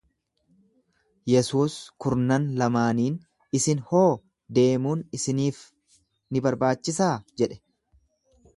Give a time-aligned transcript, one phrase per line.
[1.31, 3.19] Yesuus kurnan lamaaniin,
[3.59, 4.07] Isin hoo
[4.59, 5.63] deemuun isiniif
[6.33, 7.63] ni barbaachisaa jedhe.